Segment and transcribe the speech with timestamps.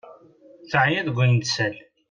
[0.69, 1.75] Teɛya deg wayen tessal.